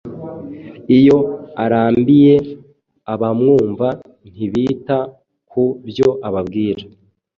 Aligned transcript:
Iyo 0.97 1.17
arambiye 1.63 2.35
abamwumva 3.13 3.87
ntibita 4.31 4.97
ku 5.49 5.63
byo 5.87 6.09
ababwira, 6.27 6.83